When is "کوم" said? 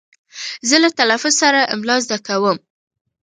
2.27-2.57